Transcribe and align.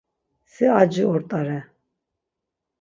Si 0.51 0.65
aci 0.79 1.01
ort̆are. 1.13 1.59